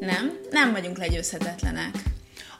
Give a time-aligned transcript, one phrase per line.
[0.00, 2.02] Nem, nem vagyunk legyőzhetetlenek.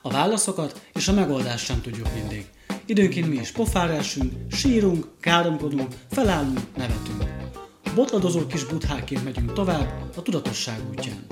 [0.03, 2.47] A válaszokat és a megoldást sem tudjuk mindig.
[2.87, 7.25] Időnként mi is pofára esünk, sírunk, káromkodunk, felállunk, nevetünk.
[7.95, 11.27] Botladozó kis butháként megyünk tovább a tudatosság útján.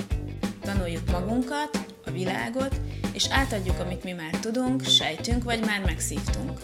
[0.61, 2.81] Tanuljuk magunkat, a világot,
[3.13, 6.61] és átadjuk, amit mi már tudunk, sejtünk, vagy már megszívtunk.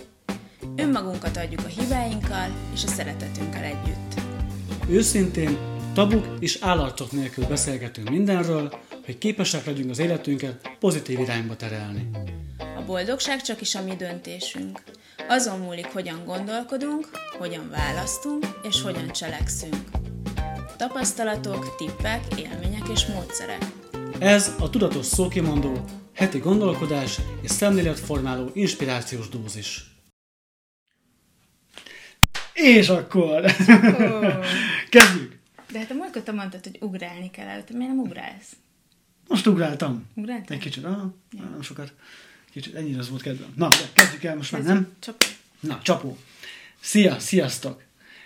[0.76, 4.20] Önmagunkat adjuk a hibáinkkal és a szeretetünkkel együtt.
[4.88, 5.56] Őszintén,
[5.94, 8.72] tabuk és állarcok nélkül beszélgetünk mindenről,
[9.04, 12.10] hogy képesek legyünk az életünket pozitív irányba terelni.
[12.76, 14.82] A boldogság csak is a mi döntésünk.
[15.28, 19.76] Azon múlik, hogyan gondolkodunk, hogyan választunk és hogyan cselekszünk.
[20.76, 23.66] Tapasztalatok, tippek, élmények és módszerek.
[24.18, 25.84] Ez a Tudatos Szókimondó,
[26.14, 29.84] heti gondolkodás és szemléletformáló inspirációs dózis.
[32.52, 33.44] És akkor...
[34.90, 35.40] Kezdjük!
[35.72, 37.76] De hát a múltkor te mondtad, hogy ugrálni kell előtte.
[37.76, 38.56] Miért nem ugrálsz?
[39.32, 40.06] Most ugráltam.
[40.14, 40.56] Ugráltál?
[40.56, 41.92] Egy kicsit, aha, nem sokat.
[42.50, 43.52] Kicsit, ennyire az volt kedvem.
[43.56, 44.92] Na, de kezdjük el most már, nem?
[44.98, 45.26] Csapó.
[45.60, 46.18] Na, csapó.
[46.80, 47.82] Szia, sziasztok!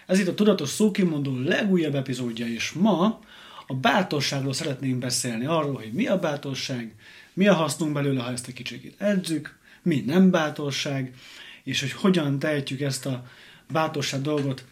[0.06, 3.20] Ez itt a Tudatos Szókimondó legújabb epizódja, és ma
[3.66, 6.94] a bátorságról szeretnénk beszélni, arról, hogy mi a bátorság,
[7.32, 11.14] mi a hasznunk belőle, ha ezt egy kicsit edzük, mi nem bátorság,
[11.62, 13.26] és hogy hogyan tehetjük ezt a
[13.72, 14.64] bátorság dolgot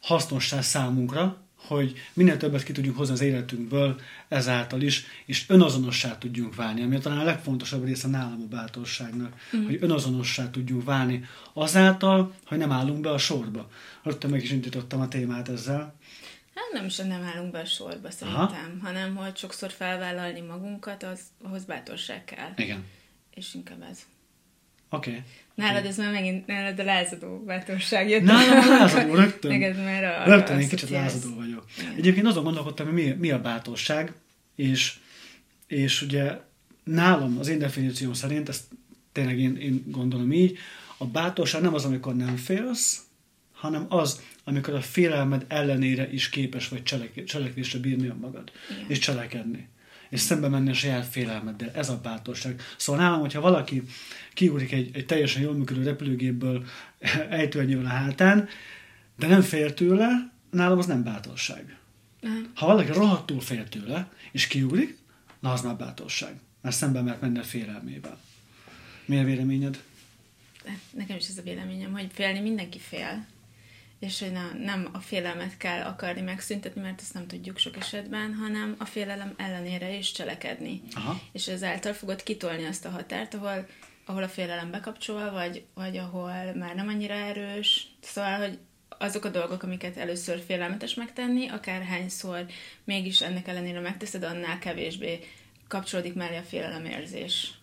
[0.00, 6.54] hasznossá számunkra, hogy minél többet ki tudjunk hozni az életünkből ezáltal is, és önazonossá tudjunk
[6.54, 9.64] válni, ami talán a legfontosabb része nálam a bátorságnak, mm.
[9.64, 13.70] hogy önazonossá tudjunk válni azáltal, hogy nem állunk be a sorba.
[14.02, 15.94] Rögtön meg is indítottam a témát ezzel.
[16.54, 18.86] Hát nem is, nem állunk be a sorba szerintem, Aha.
[18.86, 22.52] hanem hogy sokszor felvállalni magunkat, az, ahhoz bátorság kell.
[22.56, 22.84] Igen.
[23.34, 23.98] És inkább ez.
[24.92, 25.10] Oké.
[25.10, 25.22] Okay.
[25.54, 28.22] Nálad ez már megint, nálad a lázadó bátorság jött.
[28.22, 29.50] Nálam a lázadó, rögtön.
[29.50, 31.64] Neked már a, Rögtön én kicsit lázadó vagyok.
[31.78, 31.94] Igen.
[31.96, 34.12] Egyébként azon gondolkodtam, hogy mi, mi a bátorság,
[34.56, 34.94] és,
[35.66, 36.40] és ugye
[36.84, 38.64] nálam, az én definícióm szerint, ezt
[39.12, 40.58] tényleg én, én gondolom így,
[40.96, 43.00] a bátorság nem az, amikor nem félsz,
[43.52, 48.84] hanem az, amikor a félelmed ellenére is képes vagy cselek, cselekvésre bírni a magad, Igen.
[48.88, 49.68] és cselekedni
[50.12, 51.70] és szembe menni a saját félelmeddel.
[51.74, 52.62] Ez a bátorság.
[52.76, 53.82] Szóval nálam, hogyha valaki
[54.34, 56.64] kiugrik egy, egy teljesen jól működő repülőgépből
[57.30, 58.48] ejtőernyővel a hátán,
[59.16, 61.76] de nem fél tőle, nálam az nem bátorság.
[62.20, 62.50] Nem.
[62.54, 64.98] Ha valaki rohadtul fél tőle, és kiugrik,
[65.40, 66.34] na az már bátorság.
[66.60, 68.18] Mert szembe mert menni a félelmével.
[69.04, 69.82] Mi a véleményed?
[70.90, 73.26] Nekem is ez a véleményem, hogy félni mindenki fél
[74.02, 78.34] és hogy nem, nem a félelmet kell akarni megszüntetni, mert ezt nem tudjuk sok esetben,
[78.34, 80.82] hanem a félelem ellenére is cselekedni.
[80.94, 81.20] Aha.
[81.32, 83.66] És ezáltal fogod kitolni azt a határt, ahol,
[84.04, 87.86] ahol a félelem bekapcsol, vagy, vagy ahol már nem annyira erős.
[88.00, 88.58] Szóval, hogy
[88.88, 92.46] azok a dolgok, amiket először félelmetes megtenni, akárhányszor
[92.84, 95.18] mégis ennek ellenére megteszed, annál kevésbé
[95.68, 97.54] kapcsolódik mellé a félelemérzés.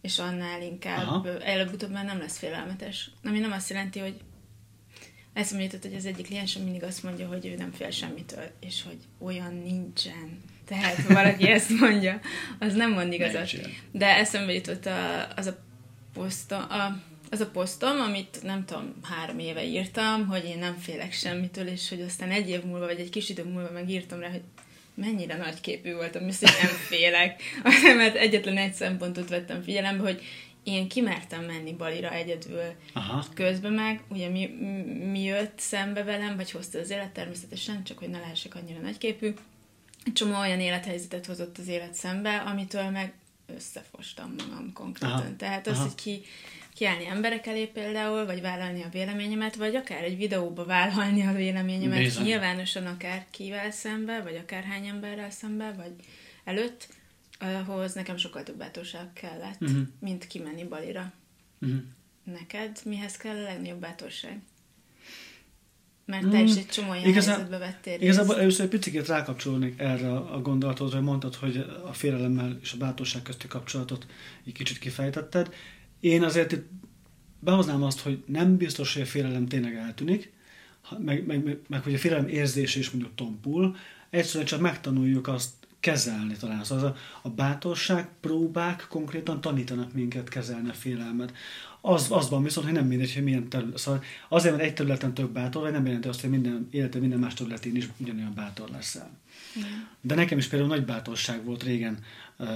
[0.00, 3.10] És annál inkább előbb-utóbb már nem lesz félelmetes.
[3.24, 4.20] Ami nem azt jelenti, hogy
[5.34, 8.82] eszembe jutott, hogy az egyik kliensem mindig azt mondja, hogy ő nem fél semmitől, és
[8.82, 10.42] hogy olyan nincsen.
[10.66, 12.20] Tehát ha valaki ezt mondja,
[12.58, 13.50] az nem mond igazat.
[13.90, 15.56] De eszembe jutott a, az a
[16.12, 21.12] posztom, a, az a posztom, amit nem tudom, három éve írtam, hogy én nem félek
[21.12, 24.42] semmitől, és hogy aztán egy év múlva, vagy egy kis idő múlva megírtam rá, hogy
[24.94, 27.42] mennyire nagy képű voltam, és hogy nem félek.
[27.96, 30.22] Mert egyetlen egy szempontot vettem figyelembe, hogy
[30.64, 32.62] én kimertem menni Balira egyedül.
[32.92, 33.24] Aha.
[33.34, 34.46] Közben meg, ugye mi,
[35.10, 39.34] mi jött szembe velem, vagy hozta az élet természetesen, csak hogy ne lehessek annyira nagyképű.
[40.12, 43.12] Csomó olyan élethelyzetet hozott az élet szembe, amitől meg
[43.46, 45.12] összefostam magam konkrétan.
[45.12, 45.36] Aha.
[45.36, 45.82] Tehát az, Aha.
[45.82, 46.22] hogy ki,
[46.74, 51.98] kiállni emberek elé például, vagy vállalni a véleményemet, vagy akár egy videóba vállalni a véleményemet,
[51.98, 52.24] Bizony.
[52.24, 55.92] nyilvánosan akár kivel szembe, vagy akár hány emberrel szembe, vagy
[56.44, 56.88] előtt,
[57.38, 59.86] ahhoz nekem sokkal több bátorság kellett, uh-huh.
[59.98, 61.12] mint kimenni balira.
[61.60, 61.80] Uh-huh.
[62.24, 64.40] Neked mihez kell a legnagyobb bátorság?
[66.06, 68.02] Mert te mm, is egy csomó ilyen igazán, helyzetbe vettél részt.
[68.02, 72.76] Igazából először egy picit rákapcsolnék erre a gondolathoz, hogy mondtad, hogy a félelemmel és a
[72.76, 74.06] bátorság közti kapcsolatot
[74.46, 75.54] egy kicsit kifejtetted.
[76.00, 76.66] Én azért itt
[77.40, 80.32] behoznám azt, hogy nem biztos, hogy a félelem tényleg eltűnik,
[80.98, 83.76] meg, meg, meg, meg hogy a félelem érzése is mondjuk tompul,
[84.10, 85.52] egyszerűen csak megtanuljuk azt
[85.84, 86.64] kezelni talán.
[86.64, 91.32] Szóval az a, a bátorság próbák konkrétan tanítanak minket kezelni a félelmet.
[91.80, 93.78] Az, azban viszont, hogy nem mindegy, hogy milyen terület.
[93.78, 97.18] Szóval azért, mert egy területen több bátor vagy, nem jelenti azt, hogy minden élete minden
[97.18, 99.10] más területén is ugyanolyan bátor leszel.
[99.56, 99.88] Igen.
[100.00, 101.98] De nekem is például nagy bátorság volt régen.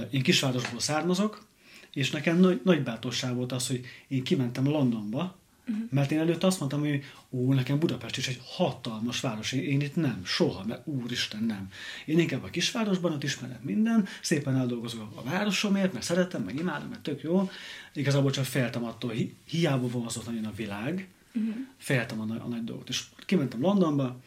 [0.09, 1.45] Én kisvárosból származok,
[1.93, 5.37] és nekem nagy, nagy bátorság volt az, hogy én kimentem Londonba,
[5.69, 5.87] Uh-huh.
[5.89, 9.81] Mert én előtte azt mondtam, hogy ó, nekem Budapest is egy hatalmas város, én, én
[9.81, 11.69] itt nem, soha, mert úristen nem.
[12.05, 16.89] Én inkább a kisvárosban ott ismerem minden, szépen eldolgozok a városomért, mert szeretem, meg imádom,
[16.89, 17.49] mert tök jó.
[17.93, 21.55] Igazából csak féltem attól, hi- hiába vonzott nagyon a világ, uh-huh.
[21.77, 22.89] féltem a, a nagy dolgot.
[22.89, 24.19] És kimentem Londonba,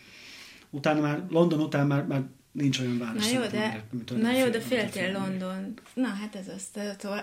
[0.70, 2.22] utána már, London után már, már
[2.52, 3.30] nincs olyan város.
[3.30, 5.74] Na jó, de, mint na jó, de féltél London.
[5.94, 6.62] Na, hát ez az.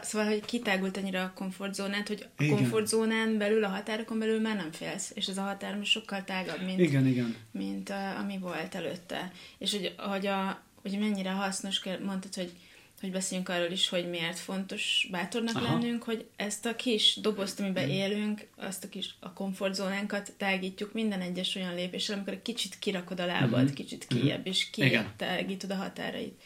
[0.02, 2.56] Szóval, hogy kitágult annyira a komfortzónát, hogy a igen.
[2.56, 5.12] komfortzónán belül, a határokon belül már nem félsz.
[5.14, 7.36] És ez a határ sokkal tágabb, mint, igen, igen.
[7.52, 9.31] mint a, ami volt előtte.
[9.58, 12.52] És hogy, hogy, a, hogy mennyire hasznos, mondtad, hogy
[13.00, 15.74] hogy beszéljünk arról is, hogy miért fontos bátornak Aha.
[15.74, 17.90] lennünk, hogy ezt a kis dobozt, amiben mm.
[17.90, 23.19] élünk, azt a kis a komfortzónánkat tágítjuk minden egyes olyan lépéssel, amikor egy kicsit kirakod
[23.19, 23.74] a lábad, mm-hmm.
[23.74, 24.22] kicsit mhm.
[24.22, 26.42] kiebb, és kiebb tágítod a határait.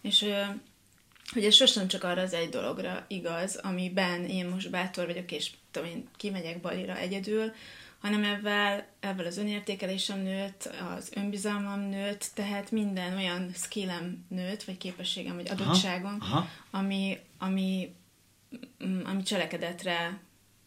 [0.00, 0.24] És
[1.32, 5.50] hogy ez sosem csak arra az egy dologra igaz, amiben én most bátor vagyok, és
[5.70, 7.52] tudom én, kimegyek balira egyedül,
[8.00, 14.78] hanem ebben, ebben az önértékelésem nőtt, az önbizalmam nőtt, tehát minden olyan skillem nőtt, vagy
[14.78, 16.48] képességem, vagy adottságom, aha, aha.
[16.70, 17.94] Ami, ami,
[18.84, 20.20] mm, ami cselekedetre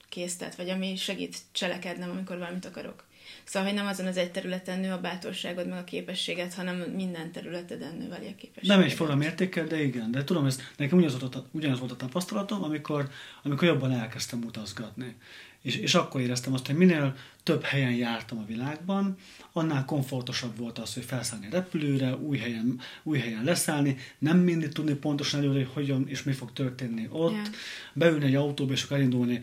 [0.09, 3.09] késztet, vagy ami segít cselekednem, amikor valamit akarok.
[3.43, 7.31] Szóval, hogy nem azon az egy területen nő a bátorságod, meg a képességet, hanem minden
[7.31, 8.77] területeden növeli a képességet.
[8.77, 10.11] Nem egy forram értékkel, de igen.
[10.11, 13.09] De tudom, ez nekem ugyanaz volt a, ugyanaz volt a tapasztalatom, amikor,
[13.43, 15.15] amikor jobban elkezdtem utazgatni.
[15.61, 19.15] És, és akkor éreztem azt, hogy minél több helyen jártam a világban,
[19.51, 24.71] annál komfortosabb volt az, hogy felszállni a repülőre, új helyen, új helyen leszállni, nem mindig
[24.71, 27.45] tudni pontosan előre, hogy hogyan és mi fog történni ott, yeah.
[27.93, 29.41] beülni egy autóba és akkor elindulni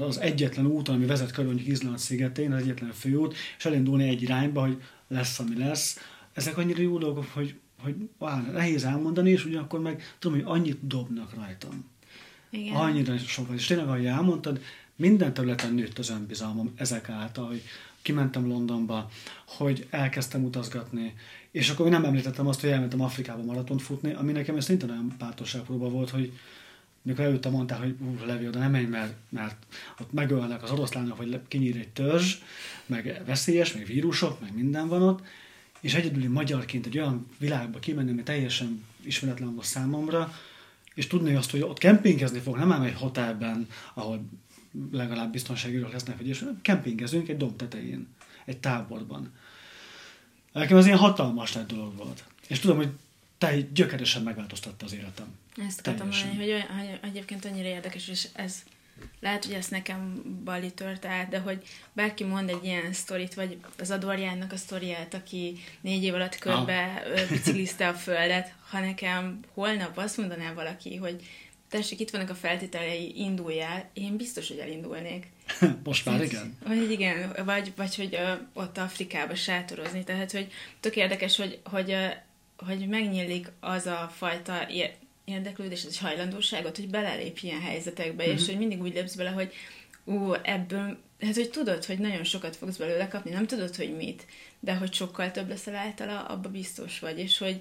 [0.00, 4.22] az egyetlen úton, ami vezet körül mondjuk Izland szigetén, az egyetlen főút, és elindulni egy
[4.22, 5.98] irányba, hogy lesz, ami lesz.
[6.32, 10.86] Ezek annyira jó dolgok, hogy, hogy áh, nehéz elmondani, és ugyanakkor meg tudom, hogy annyit
[10.86, 11.84] dobnak rajtam.
[12.50, 12.74] Igen.
[12.74, 13.54] Annyira sokat.
[13.54, 14.60] És tényleg, ahogy elmondtad,
[15.00, 17.62] minden területen nőtt az önbizalmam ezek által, hogy
[18.02, 19.10] kimentem Londonba,
[19.46, 21.14] hogy elkezdtem utazgatni,
[21.50, 25.14] és akkor nem említettem azt, hogy elmentem Afrikába maratont futni, ami nekem ez szinte olyan
[25.18, 26.32] bátorságpróba volt, hogy
[27.02, 29.66] mikor előtte mondták, hogy ú, Levi, oda nem menj, mert, mert
[30.00, 32.36] ott megölnek az oroszlánok, vagy kinyír egy törzs,
[32.86, 35.20] meg veszélyes, meg vírusok, meg minden van ott,
[35.80, 40.32] és egyedüli magyarként egy olyan világba kimenni, ami teljesen ismeretlen volt számomra,
[40.94, 44.24] és tudni azt, hogy ott kempingezni fog, nem ám egy hotelben, ahol
[44.92, 48.08] legalább biztonságilag lesznek, hogy és kempingezünk egy domb tetején,
[48.44, 49.32] egy táborban.
[50.52, 52.24] Nekem az ilyen hatalmas nagy dolog volt.
[52.48, 52.90] És tudom, hogy
[53.38, 55.26] te gyökeresen megváltoztatta az életem.
[55.66, 58.62] Ezt akartam mondani, hogy, hogy egyébként annyira érdekes, és ez
[59.20, 61.62] lehet, hogy ezt nekem Bali tört át, de hogy
[61.92, 67.02] bárki mond egy ilyen sztorit, vagy az Adorjánnak a sztoriát, aki négy év alatt körbe
[67.04, 67.28] ah.
[67.28, 71.26] biciklizte a földet, ha nekem holnap azt mondaná valaki, hogy
[71.70, 75.26] tessék, itt vannak a feltételei, induljál, én biztos, hogy elindulnék.
[75.84, 76.56] Most már igen?
[76.66, 80.04] Vagy igen, vagy, vagy hogy uh, ott Afrikába sátorozni.
[80.04, 82.12] Tehát, hogy tök érdekes, hogy, hogy, uh,
[82.56, 84.68] hogy megnyílik az a fajta
[85.24, 88.38] érdeklődés, és hajlandóságot, hogy belelépj ilyen helyzetekbe, uh-huh.
[88.38, 88.50] és mhm.
[88.50, 89.52] hogy mindig úgy lépsz bele, hogy
[90.04, 94.26] ú, ebből, hát hogy tudod, hogy nagyon sokat fogsz belőle kapni, nem tudod, hogy mit,
[94.60, 97.60] de hogy sokkal több leszel általa, abba biztos vagy, és hogy,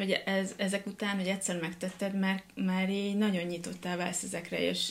[0.00, 4.90] hogy ez, ezek után, hogy egyszer megtetted, már, már így nagyon nyitottá válsz ezekre, és,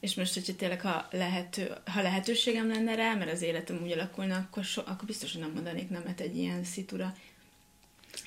[0.00, 4.36] és most, hogyha tényleg ha, lehető, ha lehetőségem lenne rá, mert az életem úgy alakulna,
[4.36, 7.14] akkor, so, akkor biztos, hogy nem mondanék nemet egy ilyen szitura.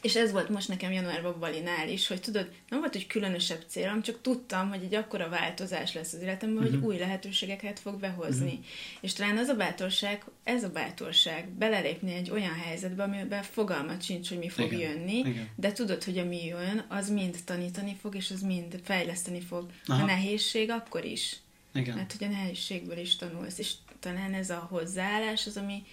[0.01, 4.01] És ez volt most nekem januárban Balinál is, hogy tudod, nem volt egy különösebb célom,
[4.01, 6.69] csak tudtam, hogy egy akkora változás lesz az életemben, uh-huh.
[6.71, 6.87] hogy mhm.
[6.87, 8.45] új lehetőségeket fog behozni.
[8.45, 8.66] Uh-huh.
[9.01, 14.30] És talán az a bátorság, ez a bátorság, belelépni egy olyan helyzetbe, amiben fogalmat sincs,
[14.30, 14.80] hogy mi fog Igen.
[14.80, 15.49] jönni, Igen.
[15.56, 19.69] de tudod, hogy ami jön, az mind tanítani fog, és az mind fejleszteni fog.
[19.85, 20.04] Aha.
[20.04, 21.35] A nehézség akkor is.
[21.73, 21.95] Igen.
[21.95, 25.83] Mert hogy a nehézségből is tanulsz, és talán ez a hozzáállás az, ami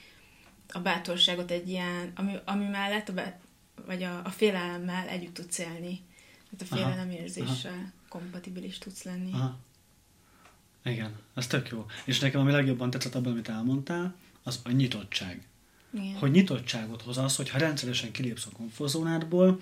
[0.73, 3.39] a bátorságot egy ilyen, ami, ami mellett a, bát,
[3.87, 6.01] vagy a, a félelemmel együtt tudsz élni.
[6.51, 7.93] Tehát a félelem érzéssel aha.
[8.09, 9.33] kompatibilis tudsz lenni.
[9.33, 9.59] Aha.
[10.85, 11.87] Igen, ez tök jó.
[12.05, 15.43] És nekem ami legjobban tetszett abban, amit elmondtál, az a nyitottság.
[15.93, 16.15] Igen.
[16.15, 19.61] Hogy nyitottságot hoz az, hogyha rendszeresen kilépsz a komfortzónádból,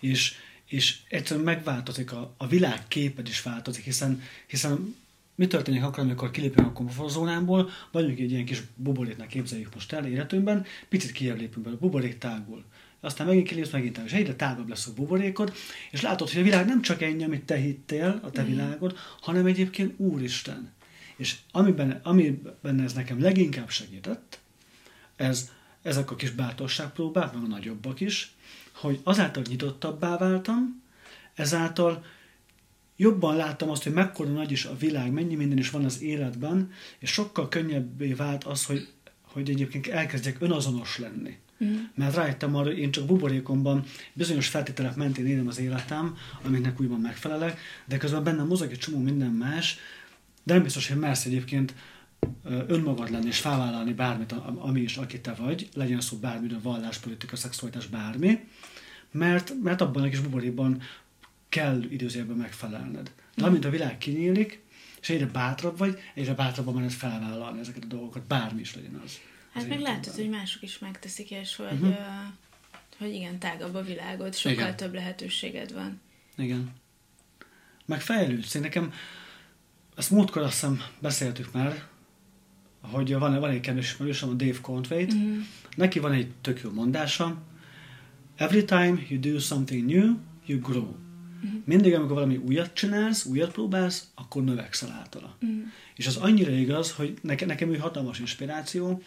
[0.00, 4.94] és, és egyszerűen megváltozik a, a világ képed is változik, hiszen, hiszen
[5.34, 10.06] mi történik akkor, amikor kilépünk a komfortzónából, vagyunk egy ilyen kis buboréknak képzeljük most el
[10.06, 12.64] életünkben, picit kijebb lépünk belőle, a buborék tágul
[13.00, 15.52] aztán megint kilépsz, megint és egyre tágabb lesz a buborékod,
[15.90, 19.46] és látod, hogy a világ nem csak ennyi, amit te hittél, a te világod, hanem
[19.46, 20.72] egyébként Úristen.
[21.16, 24.38] És amiben, amiben ez nekem leginkább segített,
[25.16, 25.50] ez,
[25.82, 28.34] ezek a kis bátorságpróbák, meg a nagyobbak is,
[28.72, 30.82] hogy azáltal nyitottabbá váltam,
[31.34, 32.04] ezáltal
[32.96, 36.72] jobban láttam azt, hogy mekkora nagy is a világ, mennyi minden is van az életben,
[36.98, 38.88] és sokkal könnyebbé vált az, hogy,
[39.22, 41.38] hogy egyébként elkezdjek önazonos lenni.
[41.64, 41.76] Mm.
[41.94, 47.58] Mert rájöttem arra, én csak buborékomban bizonyos feltételek mentén élem az életem, amiknek újban megfelelek,
[47.84, 49.78] de közben bennem mozog egy csomó minden más,
[50.42, 51.74] de nem biztos, hogy mersz egyébként
[52.66, 57.36] önmagad lenni és felvállalni bármit, ami is, aki te vagy, legyen szó bármiről, vallás, politika,
[57.36, 58.48] szexualitás, bármi,
[59.10, 60.82] mert, mert abban a kis buborékban
[61.48, 63.12] kell időzőjelben megfelelned.
[63.34, 64.62] De amint a világ kinyílik,
[65.00, 69.20] és egyre bátrabb vagy, egyre bátrabban menet felvállalni ezeket a dolgokat, bármi is legyen az.
[69.52, 71.88] Hát meg látod, hogy mások is megteszik, és hogy, uh-huh.
[71.88, 71.96] uh,
[72.98, 74.76] hogy igen, tágabb a világod, sokkal igen.
[74.76, 76.00] több lehetőséged van.
[76.36, 76.70] Igen.
[77.86, 78.54] Meg fejlődsz.
[78.54, 78.92] Én nekem,
[79.96, 81.84] ezt múltkor azt hiszem beszéltük már,
[82.80, 85.36] hogy van, van egy kedves ismerősöm, a Dave Contveit, uh-huh.
[85.76, 87.48] neki van egy tök jó mondása,
[88.40, 90.16] Every time you do something new,
[90.46, 90.82] you grow.
[90.82, 91.60] Uh-huh.
[91.64, 95.36] Mindig, amikor valami újat csinálsz, újat próbálsz, akkor növekszel általa.
[95.42, 95.58] Uh-huh.
[95.94, 99.02] És az annyira igaz, hogy nekem, nekem ő hatalmas inspiráció,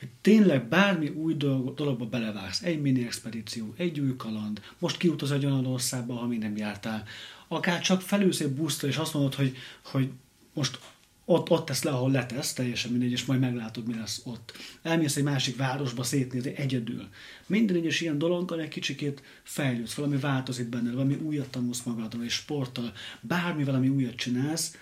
[0.00, 5.32] hogy tényleg bármi új dolog, dologba belevágsz, egy mini expedíció, egy új kaland, most kiutaz
[5.32, 7.04] egy olyan országba, ha még nem jártál,
[7.48, 10.10] akár csak felülsz egy buszra, és azt mondod, hogy, hogy
[10.52, 10.78] most
[11.24, 14.52] ott, ott tesz le, ahol letesz, teljesen mindegy, és majd meglátod, mi lesz ott.
[14.82, 17.08] Elmész egy másik városba szétnézni egyedül.
[17.46, 22.32] Minden egyes ilyen dologgal egy kicsikét fejlődsz, valami változik benned, valami újat tanulsz magadról, és
[22.32, 24.76] sporttal, bármi valami újat csinálsz,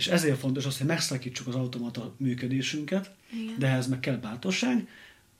[0.00, 3.54] és ezért fontos az, hogy megszakítsuk az automata működésünket, Igen.
[3.58, 4.88] de ehhez meg kell bátorság,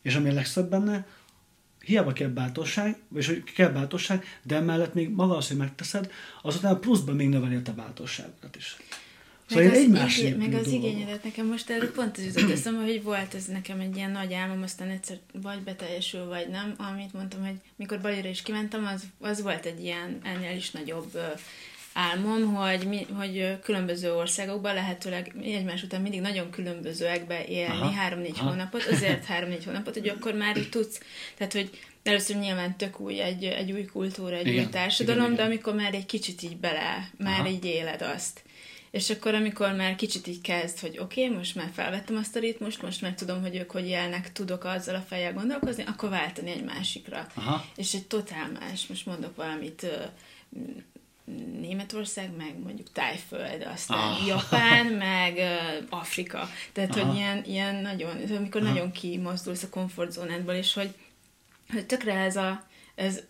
[0.02, 1.06] és ami a legszebb benne,
[1.84, 6.10] hiába kell bátorság, vagy hogy kell bátorság, de emellett még maga az, hogy megteszed,
[6.42, 8.76] azután pluszban még növeli a te bátorságodat is.
[9.46, 12.82] Szóval meg, az, egymás igé- meg az igényedet nekem most erről pont az jutott eszembe,
[12.82, 16.74] hogy volt ez nekem egy ilyen nagy álmom, aztán egyszer vagy beteljesül, vagy nem.
[16.76, 21.18] Amit mondtam, hogy mikor Balira is kimentem, az, az volt egy ilyen ennél is nagyobb
[21.92, 28.84] álmom, hogy, mi, hogy különböző országokban lehetőleg egymás után mindig nagyon különbözőekbe élni három-négy hónapot,
[28.84, 31.00] azért három-négy hónapot, hogy akkor már így tudsz,
[31.36, 31.70] tehát hogy
[32.02, 35.46] először nyilván tök új egy, egy új kultúra, egy igen, új társadalom, igen, igen.
[35.46, 37.48] de amikor már egy kicsit így bele, már Aha.
[37.48, 38.42] így éled azt.
[38.90, 42.40] És akkor, amikor már kicsit így kezd, hogy oké, okay, most már felvettem azt a
[42.40, 46.50] ritmust, most már tudom, hogy ők hogy élnek, tudok azzal a fejjel gondolkozni, akkor váltani
[46.50, 47.26] egy másikra.
[47.34, 47.64] Aha.
[47.76, 49.86] És egy totál más, most mondok valamit,
[51.60, 54.26] Németország, meg mondjuk Tájföld, aztán ah.
[54.26, 56.48] Japán, meg uh, Afrika.
[56.72, 57.06] Tehát, Aha.
[57.06, 58.72] hogy ilyen, ilyen nagyon, amikor Aha.
[58.72, 60.94] nagyon kimozdulsz a komfortzónádból, és hogy,
[61.72, 63.20] hogy tökre ez a, ez,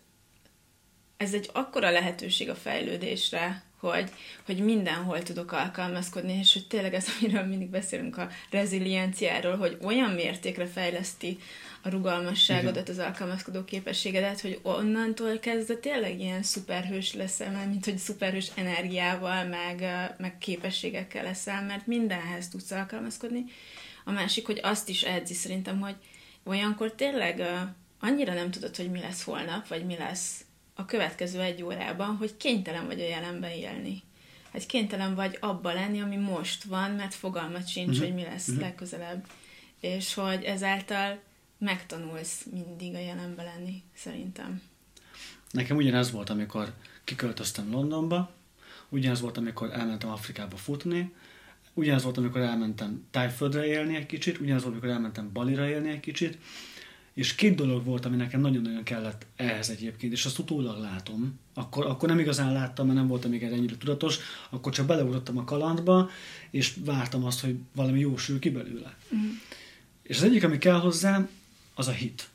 [1.17, 4.11] ez egy akkora lehetőség a fejlődésre, hogy,
[4.45, 10.11] hogy mindenhol tudok alkalmazkodni, és hogy tényleg ez, amiről mindig beszélünk a rezilienciáról, hogy olyan
[10.11, 11.37] mértékre fejleszti
[11.83, 17.97] a rugalmasságodat, az alkalmazkodó képességedet, hogy onnantól kezdve tényleg ilyen szuperhős leszel, mert mint hogy
[17.97, 19.79] szuperhős energiával, meg,
[20.17, 23.45] meg képességekkel leszel, mert mindenhez tudsz alkalmazkodni.
[24.05, 25.95] A másik, hogy azt is edzi szerintem, hogy
[26.43, 27.43] olyankor tényleg
[27.99, 30.45] annyira nem tudod, hogy mi lesz holnap, vagy mi lesz
[30.75, 34.03] a következő egy órában, hogy kénytelen vagy a jelenben élni.
[34.51, 38.05] Hogy kénytelen vagy abba lenni, ami most van, mert fogalmat sincs, uh-huh.
[38.05, 38.63] hogy mi lesz uh-huh.
[38.63, 39.25] legközelebb.
[39.79, 41.19] És hogy ezáltal
[41.61, 44.61] megtanulsz mindig a jelenben lenni, szerintem.
[45.51, 48.31] Nekem ugyanez volt, amikor kiköltöztem Londonba,
[48.89, 51.13] ugyanez volt, amikor elmentem Afrikába futni,
[51.73, 55.99] ugyanez volt, amikor elmentem Tájföldre élni egy kicsit, ugyanez volt, amikor elmentem Balira élni egy
[55.99, 56.37] kicsit,
[57.13, 61.39] és két dolog volt, ami nekem nagyon-nagyon kellett ehhez egyébként, és azt utólag látom.
[61.53, 65.43] Akkor, akkor nem igazán láttam, mert nem voltam még ennyire tudatos, akkor csak beleugrottam a
[65.43, 66.09] kalandba,
[66.49, 68.97] és vártam azt, hogy valami jó sül ki belőle.
[69.15, 69.29] Mm.
[70.03, 71.27] És az egyik, ami kell hozzá,
[71.73, 72.29] az a hit.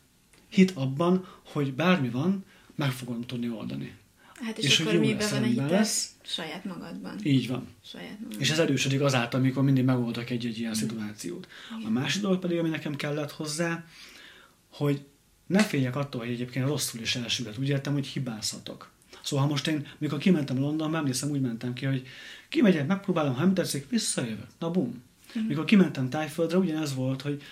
[0.49, 3.95] Hit abban, hogy bármi van, meg fogom tudni oldani.
[4.41, 5.71] Hát és, és akkor miben van a hited?
[5.71, 6.15] Lesz.
[6.23, 7.19] Saját magadban.
[7.23, 7.67] Így van.
[7.85, 8.41] Saját magadban.
[8.41, 10.75] És ez erősödik azáltal, amikor mindig megoldok egy-egy ilyen mm.
[10.75, 11.49] szituációt.
[11.79, 11.87] Igen.
[11.87, 13.85] A másik dolog pedig, ami nekem kellett hozzá,
[14.69, 15.05] hogy
[15.47, 17.59] ne féljek attól, hogy egyébként rosszul is elsülhet.
[17.59, 18.91] Úgy értem, hogy hibázhatok.
[19.23, 22.07] Szóval ha most én, mikor kimentem Londonba, emlékszem, úgy mentem ki, hogy
[22.49, 24.47] kimegyek, megpróbálom, ha nem tetszik, visszajövök.
[24.59, 25.03] Na bum.
[25.39, 25.47] Mm.
[25.47, 27.43] Mikor kimentem Tájföldre, ugyanez volt, hogy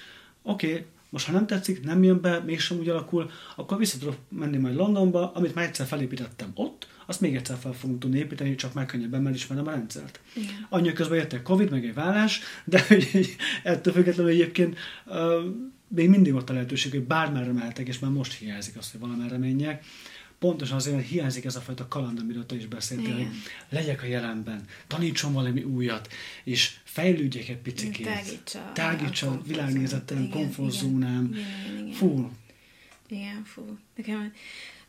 [0.42, 4.16] oké, okay, most ha nem tetszik, nem jön be, mégsem úgy alakul, akkor vissza tudok
[4.28, 8.54] menni majd Londonba, amit már egyszer felépítettem ott, azt még egyszer fel fogunk tudni építeni,
[8.54, 10.20] csak meg könnyebben, mert ismerem a rendszert.
[10.34, 10.66] Igen.
[10.68, 15.16] Annyi közben jött egy Covid, meg egy vállás, de hogy, ettől függetlenül egyébként uh,
[15.88, 19.38] még mindig ott a lehetőség, hogy bármerre mehetek, és már most hiányzik azt, hogy valamerre
[19.38, 19.84] menjek.
[20.38, 23.28] Pontosan azért, hogy hiányzik ez a fajta kaland, amiről te is beszéltél, hogy
[23.68, 26.12] legyek a jelenben, tanítson valami újat,
[26.44, 28.02] és fejlődjek egy picit.
[28.02, 28.70] Tágítsa.
[28.74, 31.34] Tágítsa a világnézetem, komfortzónám.
[31.92, 32.30] Fú.
[33.08, 33.78] Igen, fú.
[33.96, 34.32] Nekem,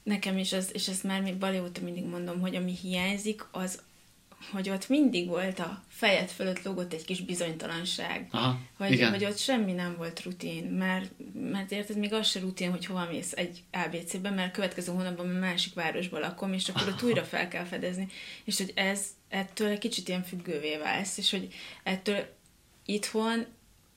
[0.03, 3.81] nekem is az, és ezt már még Bali óta mindig mondom, hogy ami hiányzik, az
[4.51, 8.27] hogy ott mindig volt a fejed fölött lógott egy kis bizonytalanság.
[8.31, 9.09] Aha, hogy, igen.
[9.09, 13.07] hogy ott semmi nem volt rutin, mert, mert érted, még az se rutin, hogy hova
[13.11, 17.47] mész egy ABC-be, mert következő hónapban már másik városban lakom, és akkor ott újra fel
[17.47, 18.07] kell fedezni.
[18.43, 22.35] És hogy ez ettől egy kicsit ilyen függővé válsz, és hogy ettől
[22.85, 23.45] itthon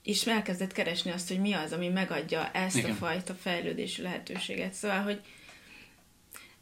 [0.03, 2.91] is elkezdett keresni azt, hogy mi az, ami megadja ezt Igen.
[2.91, 4.73] a fajta fejlődési lehetőséget.
[4.73, 5.21] Szóval, hogy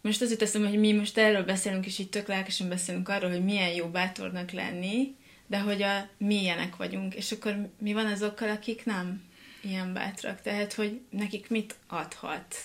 [0.01, 3.29] most az jut eszembe, hogy mi most erről beszélünk, és így tök lelkesen beszélünk arról,
[3.29, 5.15] hogy milyen jó bátornak lenni,
[5.47, 9.23] de hogy a mi ilyenek vagyunk, és akkor mi van azokkal, akik nem
[9.61, 10.41] ilyen bátrak?
[10.41, 12.55] Tehát, hogy nekik mit adhat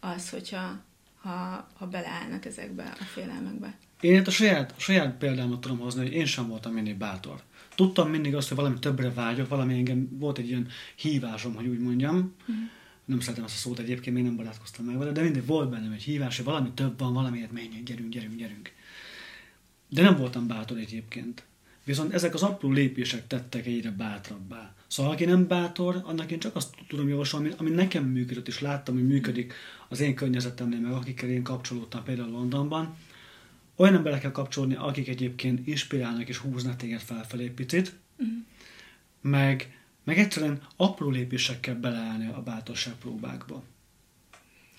[0.00, 0.82] az, hogyha
[1.20, 3.74] ha, ha beleállnak ezekbe a félelmekbe?
[4.00, 7.42] Én itt a saját, a saját példámat tudom hozni, hogy én sem voltam mindig bátor.
[7.74, 11.78] Tudtam mindig azt, hogy valami többre vágyok, valami engem volt egy ilyen hívásom, hogy úgy
[11.78, 12.34] mondjam.
[12.46, 12.56] Mhm.
[13.04, 15.92] Nem szeretem azt a szót egyébként, még nem barátkoztam meg vele, de mindig volt bennem
[15.92, 18.72] egy hívás, hogy valami több van, valamiért menjünk, gyerünk, gyerünk, gyerünk.
[19.88, 21.44] De nem voltam bátor egyébként.
[21.84, 24.74] Viszont ezek az apró lépések tettek egyre bátrabbá.
[24.86, 28.94] Szóval aki nem bátor, annak én csak azt tudom javasolni, ami nekem működött, és láttam,
[28.94, 29.52] hogy működik
[29.88, 32.96] az én környezetemnél, meg akikkel én kapcsolódtam például Londonban,
[33.76, 38.36] olyan emberekkel kapcsolódni, akik egyébként inspirálnak és húznak téged felfelé picit, Uh-huh.
[39.20, 43.62] meg, meg egyszerűen apró lépésekkel beleállni a bátorság próbákba.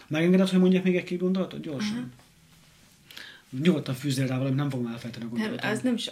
[0.08, 1.98] Megengeded, hogy mondjak még egy-két gondolatot gyorsan?
[1.98, 2.08] Aha.
[3.63, 5.72] Nyugodtan fűzzél rá valamit, nem fogom elfejteni a Nem, gondolatot.
[5.72, 6.12] az nem is,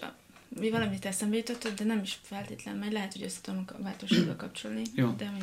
[0.60, 4.36] mi valamit eszembe jutott, de nem is feltétlen, majd lehet, hogy ezt tudom a bátorsággal
[4.36, 5.06] kapcsolni, Jó.
[5.06, 5.38] de utána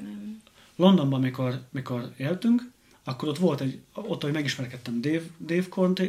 [0.00, 0.42] nem.
[0.76, 2.70] Londonban, mikor, mikor éltünk,
[3.04, 5.68] akkor ott volt egy, ott, hogy megismerkedtem Dave, Dave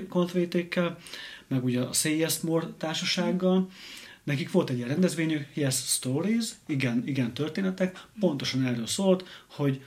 [0.09, 0.97] Conthwaite-ékkel,
[1.47, 2.39] meg ugye a C.S.
[2.39, 3.69] Moore társasággal,
[4.23, 9.81] nekik volt egy ilyen rendezvényük, Yes Stories, igen, igen történetek, pontosan erről szólt, hogy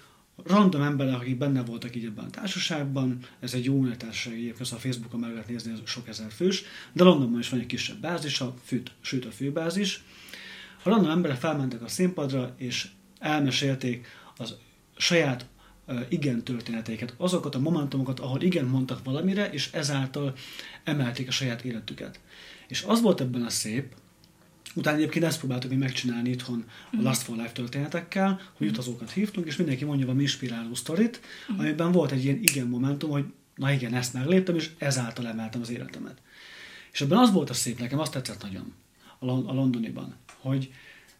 [0.44, 4.76] random emberek, akik benne voltak így ebben a társaságban, ez egy jó társaság egyébként, a
[4.76, 6.62] Facebookon meg lehet nézni, ez sok ezer fős,
[6.92, 10.04] de Londonban is van egy kisebb bázis, a főt, sőt a főbázis.
[10.82, 12.88] A random emberek felmentek a színpadra, és
[13.18, 14.54] elmesélték az
[14.96, 15.46] saját
[16.08, 20.34] igen történeteiket, azokat a momentumokat, ahol igen mondtak valamire, és ezáltal
[20.84, 22.20] emelték a saját életüket.
[22.68, 23.94] És az volt ebben a szép,
[24.76, 29.46] Utána egyébként ezt próbáltuk mi megcsinálni itthon a Last for Life történetekkel, hogy utazókat hívtunk,
[29.46, 31.20] és mindenki mondja valami inspiráló sztorit,
[31.58, 33.24] amiben volt egy ilyen igen momentum, hogy
[33.54, 36.18] na igen, ezt megléptem, és ezáltal emeltem az életemet.
[36.92, 38.74] És ebben az volt a szép, nekem azt tetszett nagyon
[39.18, 40.72] a, Lon- a londoniban, hogy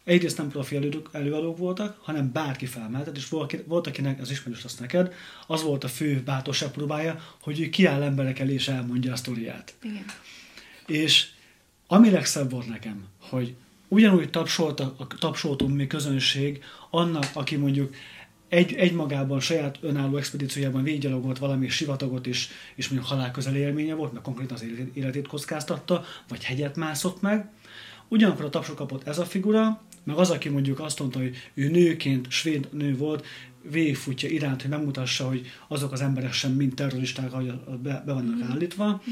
[0.04, 4.64] egyrészt nem profi előadók, előadók voltak, hanem bárki felmeltett, és volt, volt akinek, az ismerős
[4.64, 5.12] azt neked,
[5.46, 9.74] az volt a fő bátorság próbája, hogy ő kiáll emberek elé és elmondja a sztoriát.
[9.83, 10.04] Igen.
[10.87, 11.28] És
[11.87, 13.55] ami legszebb volt nekem, hogy
[13.88, 17.94] ugyanúgy tapsolta, a tapsoltunk mi közönség annak, aki mondjuk
[18.49, 24.25] egy, egymagában saját önálló expedíciójában végiggyalogolt valami sivatagot és, és mondjuk halálközeli élménye volt, mert
[24.25, 27.51] konkrétan az életét, kockáztatta, vagy hegyet mászott meg.
[28.09, 31.70] Ugyanakkor a tapsot kapott ez a figura, meg az, aki mondjuk azt mondta, hogy ő
[31.70, 33.27] nőként, svéd nő volt,
[33.70, 38.03] végigfutja iránt, hogy megmutassa, hogy azok az emberek sem mind terroristák, ahogy a- a- be,
[38.07, 39.03] be vannak állítva.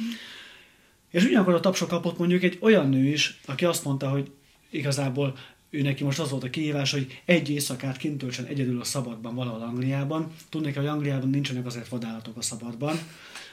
[1.15, 4.31] És ugyanakkor a tapsot kapott mondjuk egy olyan nő is, aki azt mondta, hogy
[4.71, 5.37] igazából
[5.71, 9.35] ő neki most az volt a kihívás, hogy egy éjszakát kint töltsön egyedül a szabadban
[9.35, 10.33] valahol Angliában.
[10.49, 12.99] Tudnék, hogy Angliában nincsenek azért vadállatok a szabadban.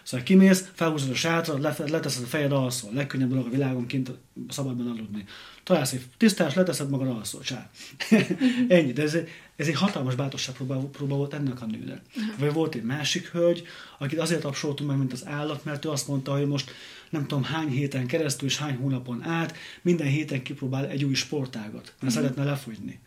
[0.03, 4.09] Szóval kimész, felhúzod a sátrat, le- leteszed a fejed alszol, legkönnyebb dolog a világon kint
[4.09, 4.13] a
[4.49, 5.25] szabadban aludni.
[5.63, 7.69] Találsz egy tisztás, leteszed magad alszol, csá.
[8.67, 12.01] Ennyi, de ez, egy- ez egy hatalmas bátorság próba, próba volt ennek a nőnek.
[12.39, 13.63] Vagy volt egy másik hölgy,
[13.99, 16.71] akit azért tapsoltunk meg, mint az állat, mert ő azt mondta, hogy most
[17.11, 21.93] nem tudom hány héten keresztül és hány hónapon át minden héten kipróbál egy új sportágat,
[22.01, 22.99] mert szeretne lefogyni.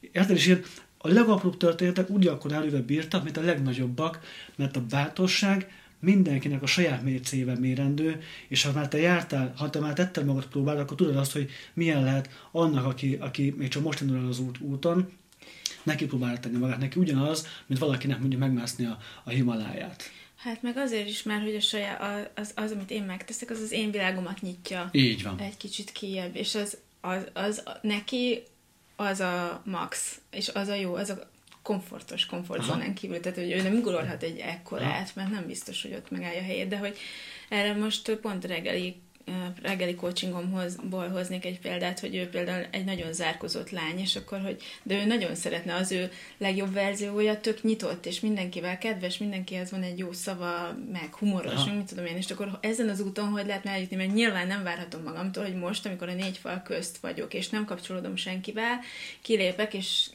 [0.00, 0.36] Érted?
[0.36, 0.62] És ilyen
[0.98, 4.20] a legapróbb történetek úgy akkor előve bírtak, mint a legnagyobbak,
[4.56, 9.80] mert a bátorság mindenkinek a saját mércével mérendő, és ha már te jártál, ha te
[9.80, 13.82] már tetted magad próbára, akkor tudod azt, hogy milyen lehet annak, aki, aki még csak
[13.82, 15.10] most indul el az út, úton,
[15.82, 20.10] neki próbálja tenni magát, neki ugyanaz, mint valakinek mondjuk megmászni a, a Himaláját.
[20.38, 23.72] Hát meg azért is már, hogy a saját, az, az, amit én megteszek, az az
[23.72, 24.88] én világomat nyitja.
[24.92, 25.38] Így van.
[25.38, 28.42] egy kicsit kijebb, és az, az, az neki
[28.96, 31.30] az a max, és az a jó, az a
[31.62, 36.10] komfortos komfortzónán kívül, tehát hogy ő nem ugorhat egy ekkorát, mert nem biztos, hogy ott
[36.10, 36.98] megállja a helyét, de hogy
[37.48, 38.96] erre most pont reggeli
[39.62, 44.62] reggeli coachingomból hoznék egy példát, hogy ő például egy nagyon zárkozott lány, és akkor, hogy
[44.82, 49.82] de ő nagyon szeretne az ő legjobb verziója, tök nyitott, és mindenkivel kedves, mindenkihez van
[49.82, 51.74] egy jó szava, meg humoros, Aha.
[51.74, 55.02] mit tudom én, és akkor ezen az úton hogy lehetne eljutni, mert nyilván nem várhatom
[55.02, 58.80] magamtól, hogy most, amikor a négy fal közt vagyok, és nem kapcsolódom senkivel,
[59.22, 60.06] kilépek, és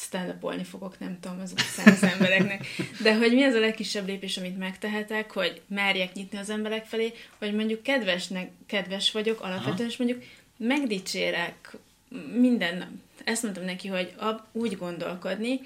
[0.00, 2.66] stand fogok, nem tudom, az utcán az embereknek.
[3.02, 7.12] De hogy mi az a legkisebb lépés, amit megtehetek, hogy merjek nyitni az emberek felé,
[7.38, 10.22] hogy mondjuk kedvesnek, kedves vagyok alapvetően, és mondjuk
[10.56, 11.76] megdicsérek
[12.32, 15.60] minden, ezt mondtam neki, hogy ab, úgy gondolkodni,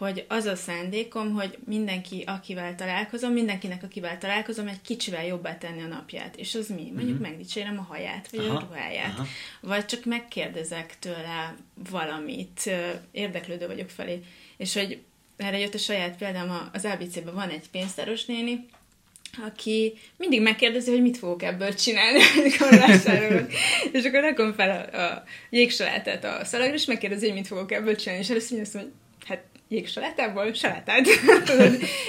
[0.00, 5.82] hogy az a szándékom, hogy mindenki, akivel találkozom, mindenkinek, akivel találkozom, egy kicsivel jobbá tenni
[5.82, 6.36] a napját.
[6.36, 6.82] És az mi?
[6.82, 7.20] Mondjuk uh-huh.
[7.20, 9.12] megdicsérem a haját, vagy aha, a ruháját.
[9.12, 9.26] Aha.
[9.60, 11.54] Vagy csak megkérdezek tőle
[11.90, 12.70] valamit,
[13.12, 14.20] érdeklődő vagyok felé.
[14.56, 15.00] És hogy
[15.36, 18.66] erre jött a saját példám, az ABC-ben van egy pénztáros néni,
[19.46, 23.50] aki mindig megkérdezi, hogy mit fogok ebből csinálni, amikor vásárolok.
[23.92, 27.96] és akkor rakom fel a, a jégsalátát a szalagra, és megkérdezi, hogy mit fogok ebből
[27.96, 28.22] csinálni.
[28.22, 28.92] És először azt mondja,
[29.70, 31.06] hogy jégsalátából salátát.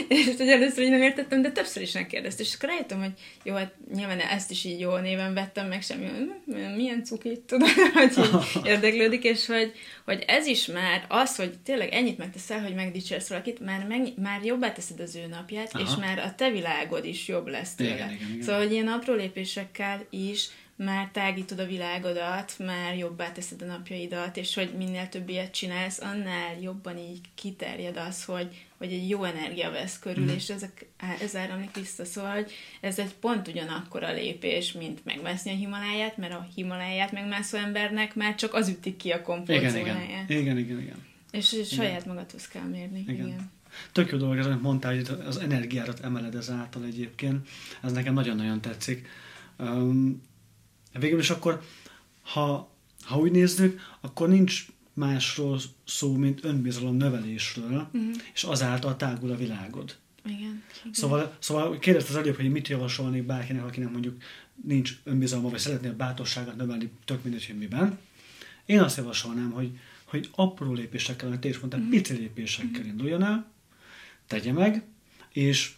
[0.08, 2.44] és hogy először így nem értettem, de többször is megkérdezte.
[2.44, 3.12] És akkor rájöttem, hogy
[3.44, 6.08] jó, hát nyilván ezt is így jó néven vettem meg, semmi,
[6.76, 9.72] milyen cukit, tudod, hogy így érdeklődik, és hogy,
[10.06, 14.44] hogy ez is már az, hogy tényleg ennyit megteszel, hogy megdicsérsz valakit, már, meg, már
[14.44, 15.84] jobbá teszed az ő napját, Aha.
[15.84, 17.94] és már a te világod is jobb lesz tőle.
[17.94, 18.42] Igen, igen, igen.
[18.42, 20.50] Szóval, hogy ilyen apró lépésekkel is
[20.84, 26.00] már tágítod a világodat, már jobbá teszed a napjaidat, és hogy minél több ilyet csinálsz,
[26.00, 30.36] annál jobban így kiterjed az, hogy, hogy egy jó energia vesz körül, mm.
[30.36, 30.86] és ezek,
[31.22, 32.06] ez áramlik vissza.
[32.06, 37.12] Szóval, hogy ez egy pont ugyanakkor a lépés, mint megmászni a Himaláját, mert a Himaláját
[37.12, 40.30] megmászó embernek már csak az ütik ki a komfortzónáját.
[40.30, 41.06] Igen, igen, igen, igen, igen.
[41.32, 43.00] És, és saját magadhoz kell mérni.
[43.08, 43.28] Igen.
[43.28, 43.52] igen.
[43.92, 47.48] Tök jó dolog, ez, amit mondtál, hogy az energiárat emeled ezáltal egyébként.
[47.82, 49.08] Ez nekem nagyon-nagyon tetszik.
[49.60, 50.30] Um,
[51.00, 51.62] Végül is akkor,
[52.22, 52.72] ha,
[53.04, 58.16] ha úgy nézzük, akkor nincs másról szó, mint önbizalom növelésről, uh-huh.
[58.34, 59.98] és azáltal tágul a világod.
[60.26, 60.64] Igen.
[60.92, 64.22] Szóval, szóval kérdezte az előbb, hogy mit javasolnék bárkinek, akinek mondjuk
[64.64, 68.00] nincs önbizalma, vagy szeretné a bátorságot növelni, tök mindegy, hogy miben.
[68.66, 71.96] Én azt javasolnám, hogy, hogy apró lépésekkel, amit te is mondtál, uh-huh.
[71.96, 72.88] pici lépésekkel uh-huh.
[72.88, 73.52] induljon el,
[74.28, 74.84] tegye meg,
[75.32, 75.74] és,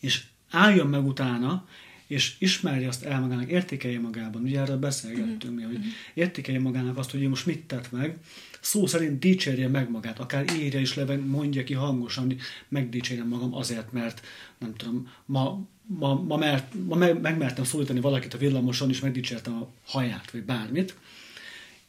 [0.00, 1.68] és álljon meg utána,
[2.06, 4.42] és ismerje azt el magának, értékelje magában.
[4.42, 5.86] Ugye erről beszélgettünk mi, hogy mhm.
[6.14, 8.16] értékelje magának azt, hogy ő most mit tett meg,
[8.60, 13.54] szó szerint dicsérje meg magát, akár írja is le, mondja ki hangosan, hogy megdicsérjem magam
[13.54, 14.26] azért, mert
[14.58, 19.54] nem tudom, ma, ma, ma, mert, ma meg, megmertem szólítani valakit a villamoson, és megdicsértem
[19.54, 20.94] a haját, vagy bármit.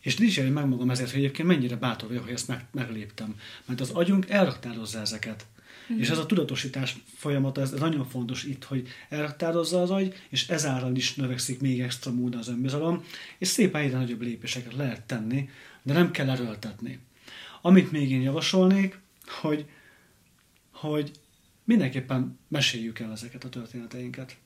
[0.05, 3.35] És dicsérjem meg magam ezért, hogy egyébként mennyire bátor vagyok, hogy ezt meg, megléptem.
[3.65, 5.45] Mert az agyunk elraktározza ezeket.
[5.93, 5.99] Mm.
[5.99, 10.47] És ez a tudatosítás folyamata, ez, ez nagyon fontos itt, hogy elraktározza az agy, és
[10.47, 13.03] ezáltal is növekszik még extra módon az önbizalom,
[13.37, 15.49] és szépen egyre nagyobb lépéseket lehet tenni,
[15.83, 16.99] de nem kell erőltetni.
[17.61, 19.65] Amit még én javasolnék, hogy,
[20.71, 21.11] hogy
[21.63, 24.37] mindenképpen meséljük el ezeket a történeteinket.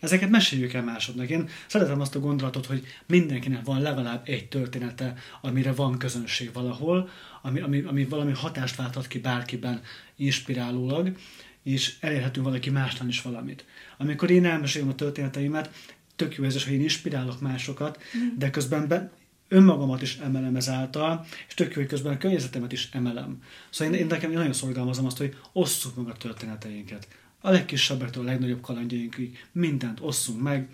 [0.00, 1.28] Ezeket meséljük el másodnak.
[1.28, 7.08] Én szeretem azt a gondolatot, hogy mindenkinek van legalább egy története, amire van közönség valahol,
[7.42, 9.80] ami, ami, ami valami hatást válthat ki bárkiben
[10.16, 11.16] inspirálólag,
[11.62, 13.64] és elérhetünk valaki másnál is valamit.
[13.98, 15.70] Amikor én elmesélem a történeteimet,
[16.16, 18.38] tök jó érzés, hogy én inspirálok másokat, mm.
[18.38, 19.12] de közben be,
[19.48, 23.42] önmagamat is emelem ezáltal, és tök jó, hogy közben a környezetemet is emelem.
[23.70, 27.08] Szóval én, én nekem én nagyon szorgalmazom azt, hogy osszuk meg a történeteinket.
[27.40, 30.68] A legkisebbektől a legnagyobb kalandjainkig mindent osszunk meg,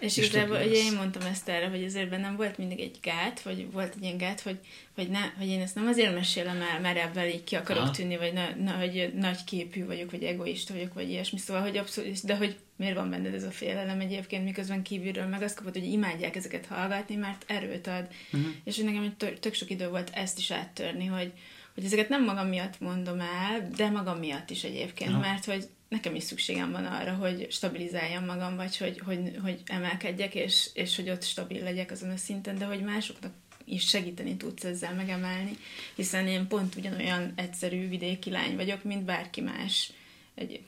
[0.00, 3.42] és, és igazából ugye én mondtam ezt erre, hogy azért bennem volt mindig egy gát,
[3.42, 4.58] vagy volt egy ilyen gát, hogy,
[4.94, 7.92] hogy, ne, hogy én ezt nem azért mesélem el, mert ebben így ki akarok Aha.
[7.92, 11.38] tűnni, vagy na, na, hogy nagy képű vagyok, vagy egoista vagyok, vagy ilyesmi.
[11.38, 15.42] Szóval, hogy abszolút, de hogy miért van benned ez a félelem egyébként, miközben kívülről meg
[15.42, 18.06] azt kapod, hogy imádják ezeket hallgatni, mert erőt ad.
[18.32, 18.50] Uh-huh.
[18.64, 21.32] És hogy nekem tök sok idő volt ezt is áttörni, hogy,
[21.80, 25.20] hogy ezeket nem magam miatt mondom el, de magam miatt is egyébként, Aha.
[25.20, 30.34] mert hogy nekem is szükségem van arra, hogy stabilizáljam magam, vagy hogy, hogy, hogy emelkedjek,
[30.34, 33.32] és, és hogy ott stabil legyek azon a szinten, de hogy másoknak
[33.64, 35.56] is segíteni tudsz ezzel megemelni,
[35.94, 39.92] hiszen én pont ugyanolyan egyszerű vidéki lány vagyok, mint bárki más.
[40.34, 40.60] Egy,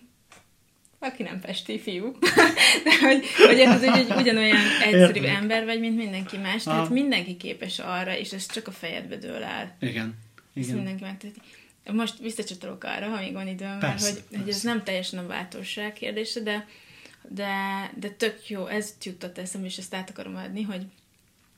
[0.98, 2.18] aki nem pesti fiú,
[2.85, 5.37] de hogy, hogy ez egy, egy ugyanolyan egyszerű Értem.
[5.37, 6.92] ember vagy, mint mindenki más, tehát Aha.
[6.92, 9.77] mindenki képes arra, és ez csak a fejedbe dől el.
[9.81, 10.31] Igen.
[10.53, 10.69] Igen.
[10.69, 11.41] Ezt mindenki megteheti.
[11.91, 14.38] Most visszacsatolok arra, ha még van időm, persze, mert hogy, persze.
[14.38, 16.67] hogy ez nem teljesen a bátorság kérdése, de,
[17.29, 17.55] de,
[17.99, 20.87] de tök jó, ez jutott eszembe, és ezt át akarom adni, hogy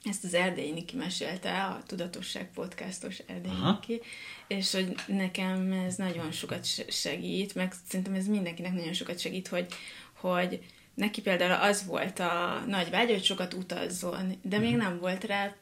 [0.04, 4.00] ezt az Erdélyi Niki mesélte, a Tudatosság podcastos Erdélyi Niki,
[4.46, 9.66] és hogy nekem ez nagyon sokat segít, meg szerintem ez mindenkinek nagyon sokat segít, hogy,
[10.12, 10.60] hogy
[10.94, 14.80] neki például az volt a nagy vágy, hogy sokat utazzon, de még mhm.
[14.80, 15.54] nem volt rá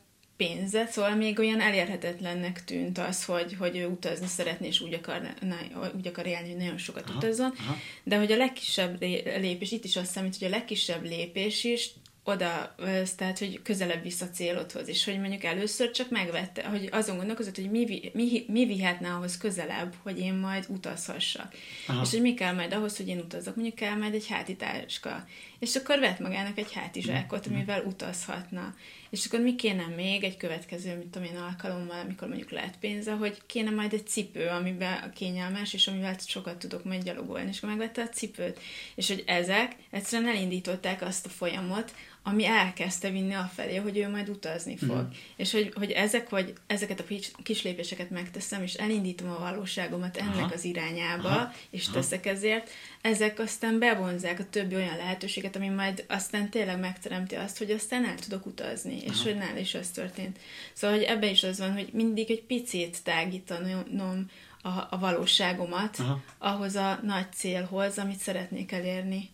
[0.46, 5.34] pénze, szóval még olyan elérhetetlennek tűnt az, hogy, hogy ő utazni szeretné, és úgy akar,
[5.40, 5.56] na,
[5.96, 7.76] úgy akar élni, hogy nagyon sokat aha, utazzon, aha.
[8.02, 9.00] de hogy a legkisebb
[9.40, 11.90] lépés, itt is azt számít, hogy a legkisebb lépés is
[12.24, 12.74] oda,
[13.16, 17.56] tehát, hogy közelebb visz a célodhoz, és hogy mondjuk először csak megvette, hogy azon gondolkozott,
[17.56, 21.54] hogy mi, mi, mi vihetne ahhoz közelebb, hogy én majd utazhassak.
[21.86, 22.02] Aha.
[22.02, 23.54] És hogy mi kell majd ahhoz, hogy én utazzak.
[23.54, 25.24] Mondjuk kell majd egy hátitáska.
[25.62, 27.54] És akkor vett magának egy hátizsákot, mm.
[27.54, 28.74] amivel utazhatna.
[29.10, 33.12] És akkor mi kéne még egy következő, mint tudom én, alkalommal, amikor mondjuk lehet pénze,
[33.12, 37.48] hogy kéne majd egy cipő, amiben a kényelmes, és amivel sokat tudok majd gyalogolni.
[37.48, 38.60] És akkor megvette a cipőt.
[38.94, 44.28] És hogy ezek egyszerűen elindították azt a folyamot, ami elkezdte vinni afelé, hogy ő majd
[44.28, 44.96] utazni fog.
[45.02, 45.10] Mm.
[45.36, 47.04] És hogy, hogy ezek vagy, ezeket a
[47.42, 50.52] kis lépéseket megteszem, és elindítom a valóságomat ennek Aha.
[50.54, 51.52] az irányába, Aha.
[51.70, 51.94] és Aha.
[51.94, 57.58] teszek ezért, ezek aztán bevonzák a többi olyan lehetőséget, ami majd aztán tényleg megteremti azt,
[57.58, 59.12] hogy aztán el tudok utazni, Aha.
[59.12, 60.38] és hogy nál is ez történt.
[60.72, 64.30] Szóval, hogy ebbe is az van, hogy mindig egy picit tágítanom
[64.62, 66.22] a, a valóságomat Aha.
[66.38, 69.30] ahhoz a nagy célhoz, amit szeretnék elérni.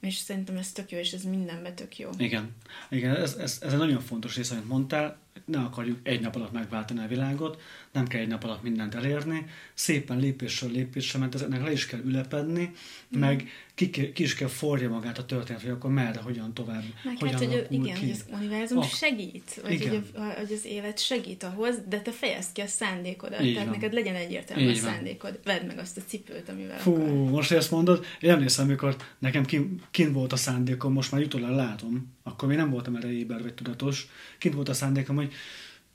[0.00, 2.10] És szerintem ez tök jó, és ez mindenben tök jó.
[2.18, 2.54] Igen,
[2.90, 6.52] Igen ez, ez, ez egy nagyon fontos rész, amit mondtál, ne akarjuk egy nap alatt
[6.52, 7.60] megváltani a világot,
[7.92, 12.00] nem kell egy nap alatt mindent elérni, szépen lépésről lépésre, mert ennek le is kell
[12.00, 12.72] ülepedni,
[13.16, 13.20] mm.
[13.20, 13.48] meg
[13.86, 17.34] ki, ki is kell forja magát a történet, hogy akkor merre, hogyan tovább, meg hogyan
[17.34, 18.00] hát, hogy, igen, ki.
[18.00, 19.88] hogy az univerzum ah, segít, vagy igen.
[19.90, 23.68] Hogy, a, hogy az élet segít ahhoz, de te fejezd ki a szándékodat, Így tehát
[23.68, 23.78] van.
[23.78, 27.30] neked legyen egyértelmű a szándékod, vedd meg azt a cipőt, amivel Fú, akar.
[27.30, 31.50] most ezt mondod, én emlékszem, amikor nekem kint, kint volt a szándékom, most már jutólag
[31.50, 35.32] látom, akkor még nem voltam erre éber vagy tudatos, kint volt a szándékom, hogy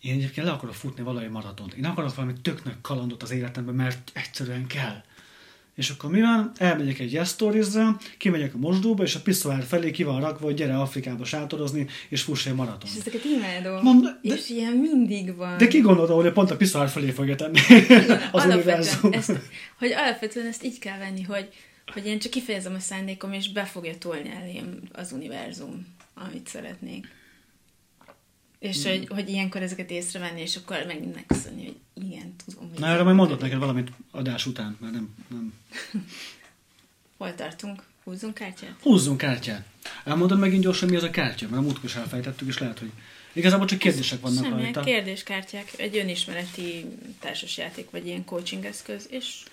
[0.01, 1.73] én egyébként le akarok futni valami maratont.
[1.73, 5.03] Én akarok valami tök nagy kalandot az életemben, mert egyszerűen kell.
[5.75, 6.51] És akkor mi van?
[6.57, 7.36] Elmegyek egy yes
[8.17, 12.21] kimegyek a mosdóba, és a piszoár felé ki van rakva, hogy gyere Afrikába sátorozni, és
[12.21, 12.89] fuss egy maraton.
[12.93, 13.83] És ezeket imádom.
[13.83, 15.57] Mond, de, és ilyen mindig van.
[15.57, 17.59] De ki gondolta, hogy pont a piszoár felé fogja tenni
[18.31, 19.13] az univerzum?
[19.13, 19.39] Ezt,
[19.79, 21.49] hogy alapvetően ezt így kell venni, hogy,
[21.93, 27.07] hogy én csak kifejezem a szándékom, és be fogja tolni elém az univerzum, amit szeretnék.
[28.59, 28.89] És mm.
[28.89, 32.71] hogy, hogy ilyenkor ezeket észrevenni, és akkor megint megköszönni, hogy igen, tudom.
[32.77, 35.15] Na, erre majd mondott neked valamit adás után, mert nem...
[35.27, 35.42] nem.
[37.17, 37.83] Hol tartunk?
[38.03, 38.75] Húzzunk kártyát?
[38.81, 39.65] Húzzunk kártyát.
[40.03, 41.45] Elmondod megint gyorsan, mi az a kártya?
[41.49, 42.91] Mert a múltkor is elfejtettük, és lehet, hogy
[43.33, 44.81] igazából csak kérdések vannak Semmi, rajta.
[44.81, 46.86] kérdéskártyák, egy önismereti
[47.19, 49.43] társasjáték, vagy ilyen coaching eszköz, és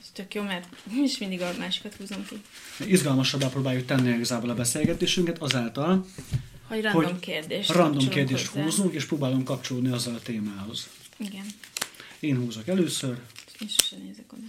[0.00, 0.66] ez tök jó, mert
[1.04, 2.42] is mindig a másikat húzom ki.
[2.86, 6.06] Izgalmasabbá próbáljuk tenni igazából a beszélgetésünket azáltal,
[6.68, 8.64] hogy random hogy kérdést Random kérdést hozzá.
[8.64, 10.88] húzunk, és próbálunk kapcsolódni azzal a témához.
[11.16, 11.44] Igen.
[12.20, 13.18] Én húzok először.
[13.68, 14.46] Sosem nézek oda.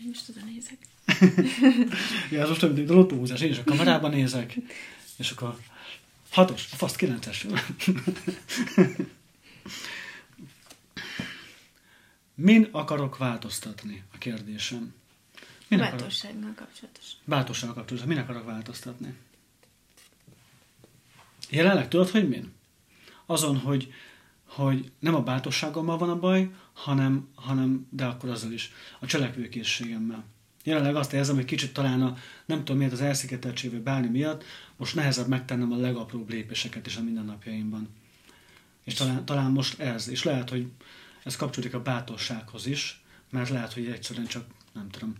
[0.00, 0.78] Csak most oda nézek.
[2.30, 3.40] ja, az most olyan, mint a lotóhúzás.
[3.40, 4.56] Én is a kamerában nézek,
[5.16, 5.58] és akkor
[6.30, 7.46] hatos, a fasz kilences.
[12.34, 14.02] Min akarok változtatni?
[14.14, 14.94] A kérdésem.
[15.68, 17.04] Min Bátorsággal kapcsolatos.
[17.24, 18.08] Bátorsággal kapcsolatos.
[18.08, 19.14] Min akarok változtatni?
[21.50, 22.52] Jelenleg tudod, hogy min?
[23.26, 23.92] Azon, hogy,
[24.44, 30.24] hogy nem a bátorságommal van a baj, hanem, hanem de akkor azzal is, a cselekvőkészségemmel.
[30.64, 34.44] Jelenleg azt érzem, hogy kicsit talán a, nem tudom miért, az elszigeteltségbe bármi miatt,
[34.76, 37.88] most nehezebb megtennem a legapróbb lépéseket is a mindennapjaimban.
[38.84, 40.66] És talán, talán most ez, és lehet, hogy
[41.24, 45.14] ez kapcsolódik a bátorsághoz is, mert lehet, hogy egyszerűen csak, nem tudom,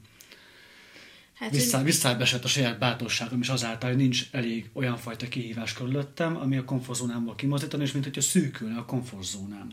[1.41, 1.87] Hát, Vissza, hogy...
[1.87, 6.57] Visszább esett a saját bátorságom, és azáltal, hogy nincs elég olyan fajta kihívás körülöttem, ami
[6.57, 9.69] a komfortzónámból kimozdítani, és mint hogyha szűkülne a komfortzónám.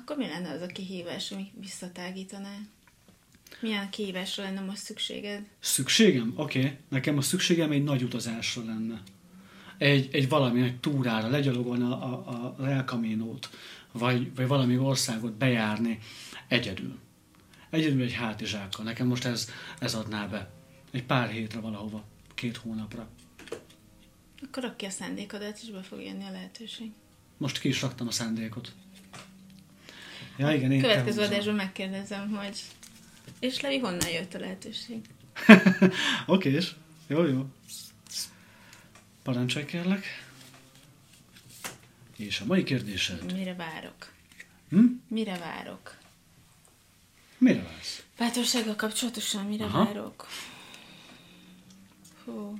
[0.00, 2.56] Akkor mi lenne az a kihívás, ami visszatágítaná?
[3.60, 5.46] Milyen kihívásra lenne most szükséged?
[5.60, 6.32] Szükségem?
[6.36, 6.58] Oké.
[6.58, 6.76] Okay.
[6.88, 9.02] Nekem a szükségem egy nagy utazásra lenne.
[9.78, 13.50] Egy, egy valami, egy túrára, legyalogolni a, a, a El Camino-t,
[13.92, 15.98] vagy, vagy valami országot bejárni
[16.48, 16.98] egyedül.
[17.70, 18.84] Egyedül egy hátizsákkal.
[18.84, 20.50] Nekem most ez, ez adná be.
[20.90, 22.04] Egy pár hétre valahova,
[22.34, 23.08] két hónapra.
[24.42, 26.90] Akkor rakj ki a szándékodat, és be fog jönni a lehetőség.
[27.36, 28.72] Most ki is raktam a szándékot.
[30.36, 32.60] Ja, igen, én Következő adásban megkérdezem, hogy
[33.38, 35.00] és Levi, honnan jött a lehetőség?
[36.26, 36.74] Oké, és
[37.06, 37.46] jó, jó.
[39.22, 40.04] Parancsolj kérlek.
[42.16, 43.32] És a mai kérdésed?
[43.32, 44.12] Mire várok?
[44.68, 44.84] Hm?
[45.08, 45.96] Mire várok?
[47.38, 48.02] Mire vársz?
[48.18, 49.84] Bátorsággal kapcsolatosan mire Aha.
[49.84, 50.26] várok?
[52.24, 52.58] Hú.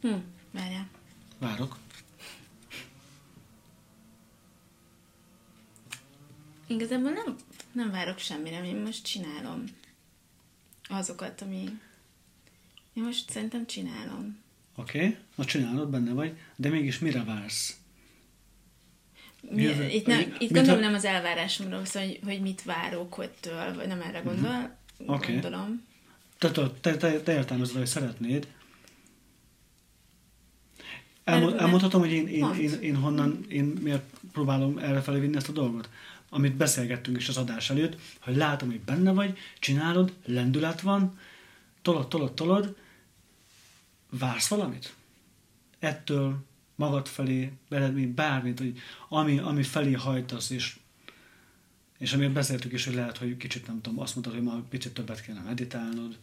[0.00, 0.14] Hm,
[0.50, 0.88] várjál.
[1.38, 1.76] Várok.
[6.70, 7.36] Igazából nem,
[7.72, 9.64] nem várok semmire, én most csinálom
[10.88, 11.64] azokat, ami...
[12.92, 14.38] Én most szerintem csinálom.
[14.76, 15.16] Oké, okay.
[15.34, 17.78] most csinálod, benne vagy, de mégis mire vársz?
[19.40, 23.30] Mi, Jövő, itt nem, itt gondolom nem az elvárásomról szól, hogy, hogy mit várok, hogy
[23.30, 25.16] től, vagy nem erre gondol, uh-huh.
[25.16, 25.32] okay.
[25.32, 25.86] gondolom.
[26.38, 28.48] te, te, te, te értelmezed, hogy szeretnéd,
[31.24, 34.02] Elmond, elmondhatom, hogy én, én, én, én honnan, én miért
[34.32, 35.88] próbálom errefelé vinni ezt a dolgot?
[36.32, 41.18] Amit beszélgettünk is az adás előtt, hogy látom, hogy benne vagy, csinálod, lendület van,
[41.82, 42.76] tolod, tolod, tolod,
[44.10, 44.94] vársz valamit?
[45.78, 50.78] Ettől magad felé, eredmény, bármit, hogy ami, ami felé hajtasz, és,
[51.98, 54.94] és amiért beszéltük is, hogy lehet, hogy kicsit nem tudom, azt mondtad, hogy ma picit
[54.94, 56.18] többet kéne meditálnod.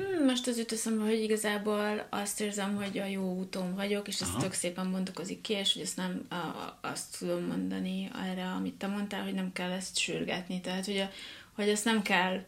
[0.00, 4.20] Hmm, Most az jut eszembe, hogy igazából azt érzem, hogy a jó úton vagyok, és
[4.20, 4.40] ez Aha.
[4.40, 8.86] tök szépen bontakozik ki, és hogy ezt nem a, azt tudom mondani erre, amit te
[8.86, 10.60] mondtál, hogy nem kell ezt sürgetni.
[10.60, 11.10] Tehát, hogy, a,
[11.52, 12.44] hogy ezt nem kell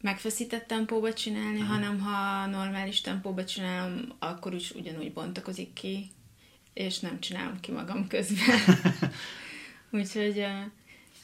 [0.00, 1.72] megfeszített tempóba csinálni, Aha.
[1.72, 6.10] hanem ha normális tempóba csinálom, akkor is ugyanúgy bontakozik ki,
[6.74, 8.58] és nem csinálom ki magam közben.
[9.90, 10.46] Úgyhogy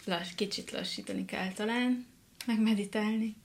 [0.04, 2.06] lass, kicsit lassítani kell talán,
[2.46, 3.36] meg meditálni.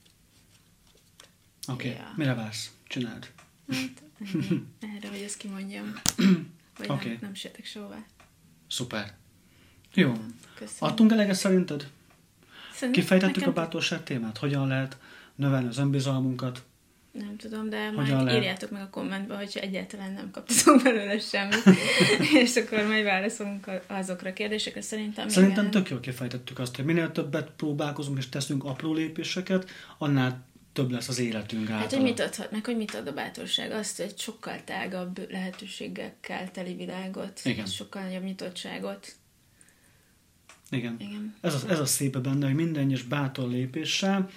[1.68, 2.00] Oké, okay.
[2.00, 2.12] Ja.
[2.16, 2.70] mire vársz?
[2.86, 3.30] Csináld.
[3.72, 4.02] Hát,
[4.96, 5.92] erre, hogy ezt kimondjam.
[6.78, 7.08] Vagy Oké.
[7.08, 8.04] nem, nem sietek sehová.
[8.68, 9.14] Szuper.
[9.94, 10.12] Jó.
[10.54, 10.92] Köszönöm.
[10.92, 11.90] Adtunk eleget szerinted?
[12.72, 14.38] Szerintem Kifejtettük nekem a bátorság témát?
[14.38, 14.98] Hogyan lehet
[15.34, 16.62] növelni az önbizalmunkat?
[17.12, 18.42] Nem tudom, de Hogyan majd lehet?
[18.42, 21.62] írjátok meg a kommentbe, hogyha egyáltalán nem kaptatok belőle semmit,
[22.42, 24.80] és akkor majd válaszolunk azokra a kérdésekre.
[24.80, 25.70] Szerintem Szerintem igen.
[25.70, 31.08] tök jól kifejtettük azt, hogy minél többet próbálkozunk és teszünk apró lépéseket, annál több lesz
[31.08, 31.78] az életünk által.
[31.78, 33.70] Hát, hogy mit adhat meg, hogy mit ad a bátorság?
[33.70, 37.66] Azt, hogy egy sokkal tágabb lehetőségekkel teli világot, Igen.
[37.66, 39.14] sokkal nagyobb nyitottságot.
[40.70, 40.96] Igen.
[40.98, 41.34] Igen.
[41.40, 44.30] Ez, az, ez a szépe benne, hogy minden egyes bátor lépéssel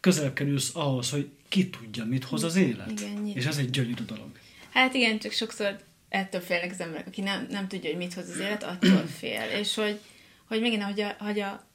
[0.00, 2.90] közelebb kerülsz ahhoz, hogy ki tudja, mit hoz az élet.
[2.90, 4.30] Igen, és ez egy gyönyörű dolog.
[4.70, 5.76] Hát igen, csak sokszor
[6.08, 9.42] ettől félnek az emberek, aki nem, nem tudja, hogy mit hoz az élet, attól fél.
[9.60, 10.00] És hogy,
[10.44, 11.66] hogy megint, hogy, a, hogy a,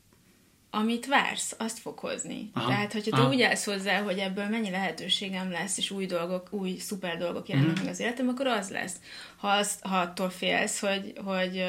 [0.69, 2.49] amit vársz, azt fog hozni.
[2.53, 2.67] Aha.
[2.67, 3.30] Tehát, hogyha te Aha.
[3.30, 7.71] úgy állsz hozzá, hogy ebből mennyi lehetőségem lesz, és új dolgok, új szuper dolgok jelennek
[7.75, 7.84] Mhm.
[7.84, 8.95] meg az életem, akkor az lesz.
[9.36, 11.63] Ha, azt, ha attól félsz, hogy, hogy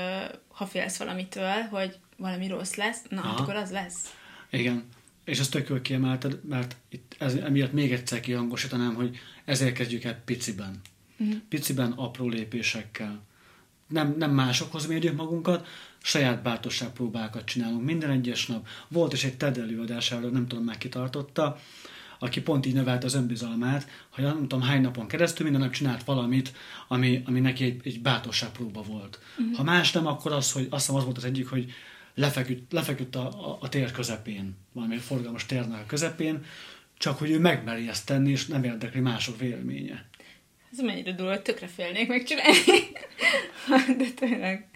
[0.49, 3.43] ha félsz valamitől, hogy valami rossz lesz, na, Aha.
[3.43, 4.15] akkor az lesz.
[4.51, 4.89] Igen.
[5.25, 10.05] És ezt tök jól kiemelted, mert itt ez, emiatt még egyszer kihangosítanám, hogy ezért kezdjük
[10.05, 10.81] el piciben.
[11.17, 11.37] Mhm.
[11.49, 13.27] Piciben, apró lépésekkel.
[13.89, 15.67] Nem, nem másokhoz mérjük magunkat,
[16.03, 18.67] saját bátorság próbákat csinálunk minden egyes nap.
[18.89, 21.59] Volt is egy TED előadás erről, nem tudom, meg kitartotta,
[22.19, 26.05] aki pont így növelte az önbizalmát, hogy nem tudom hány napon keresztül minden nap csinált
[26.05, 26.53] valamit,
[26.89, 29.19] ami, ami neki egy, egy bátorságpróba volt.
[29.39, 29.57] Uh-huh.
[29.57, 31.73] Ha más nem, akkor az, hogy azt hiszem az volt az egyik, hogy
[32.15, 36.45] lefeküdt, lefeküdt a, a, a tér közepén, valami forgalmas térnek a közepén,
[36.99, 40.08] csak hogy ő megmeri ezt tenni, és nem érdekli mások véleménye.
[40.73, 42.59] Ez mennyire durva, tökre félnék megcsinálni.
[43.99, 44.67] De tényleg.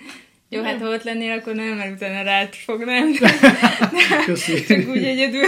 [0.49, 3.13] Jó, hát ha ott lennél, akkor nem, mert utána rád fognám.
[4.27, 4.65] Köszi.
[4.67, 5.47] Csak úgy egyedül.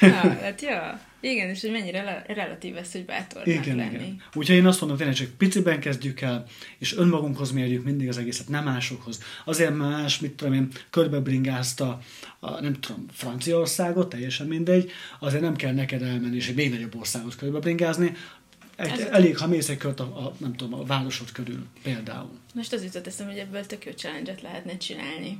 [0.00, 0.08] Na,
[0.40, 1.00] hát ja.
[1.20, 3.94] Igen, és hogy mennyire relatív ez, hogy bátornak Igen, lenni.
[3.94, 4.22] igen.
[4.34, 6.44] Úgyhogy én azt mondom, tényleg csak piciben kezdjük el,
[6.78, 9.22] és önmagunkhoz mérjük mindig az egészet, nem másokhoz.
[9.44, 12.00] Azért más, mit tudom én, körbebringázta,
[12.40, 16.96] a, nem tudom, Franciaországot, teljesen mindegy, azért nem kell neked elmenni, és egy még nagyobb
[16.96, 18.12] országot körbebringázni.
[18.76, 22.30] Egy, Ez- elég, ha mész egy kört a, a, nem tudom, a városod körül, például.
[22.54, 25.38] Most az jutott eszem, hogy ebből tök jó challenge lehetne csinálni.